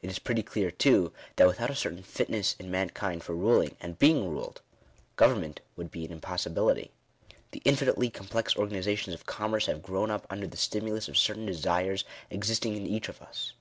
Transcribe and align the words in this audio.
It 0.00 0.08
is 0.08 0.18
pretty 0.18 0.42
clear 0.42 0.70
too, 0.70 1.12
that 1.36 1.46
without 1.46 1.68
a 1.68 1.74
certain 1.74 2.02
fitness 2.02 2.56
in 2.58 2.70
mankind 2.70 3.22
for 3.22 3.34
ruling, 3.34 3.76
and 3.78 3.98
being 3.98 4.26
ruled, 4.30 4.62
government 5.16 5.60
1 5.74 5.74
would 5.76 5.90
be 5.90 6.06
an 6.06 6.12
impossibility. 6.12 6.92
The 7.50 7.60
infinitely 7.66 8.08
complex 8.08 8.56
organizations 8.56 9.12
of 9.12 9.26
com 9.26 9.50
merce, 9.50 9.66
have 9.66 9.82
grown 9.82 10.10
up 10.10 10.26
under 10.30 10.46
the 10.46 10.56
stimulus 10.56 11.08
of 11.08 11.18
certain 11.18 11.44
desires 11.44 12.06
existing 12.30 12.74
in 12.74 12.86
each 12.86 13.10
of 13.10 13.20
us. 13.20 13.52